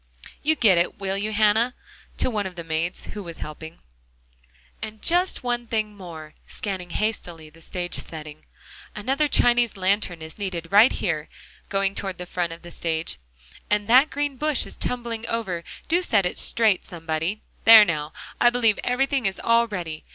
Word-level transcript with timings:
You 0.41 0.55
get 0.55 0.79
it, 0.79 0.97
will 0.97 1.15
you, 1.15 1.31
Hannah?" 1.31 1.75
to 2.17 2.31
one 2.31 2.47
of 2.47 2.55
the 2.55 2.63
maids 2.63 3.05
who 3.13 3.21
was 3.21 3.37
helping. 3.37 3.77
"And 4.81 4.99
just 4.99 5.43
one 5.43 5.67
thing 5.67 5.95
more," 5.95 6.33
scanning 6.47 6.89
hastily 6.89 7.51
the 7.51 7.61
stage 7.61 7.93
setting, 7.93 8.47
"another 8.95 9.27
Chinese 9.27 9.77
lantern 9.77 10.23
is 10.23 10.39
needed 10.39 10.71
right 10.71 10.91
here," 10.91 11.29
going 11.69 11.93
toward 11.93 12.17
the 12.17 12.25
front 12.25 12.51
of 12.51 12.63
the 12.63 12.71
stage, 12.71 13.19
"and 13.69 13.87
that 13.87 14.09
green 14.09 14.37
bush 14.37 14.65
is 14.65 14.75
tumbling 14.75 15.27
over; 15.27 15.63
do 15.87 16.01
set 16.01 16.25
it 16.25 16.39
straight, 16.39 16.83
somebody; 16.83 17.43
there 17.65 17.85
now, 17.85 18.11
I 18.39 18.49
believe 18.49 18.79
everything 18.83 19.27
is 19.27 19.39
all 19.43 19.67
ready. 19.67 20.03